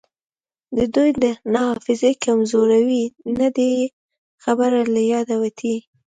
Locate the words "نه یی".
3.37-3.91